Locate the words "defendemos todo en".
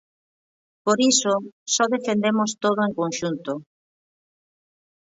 1.95-2.93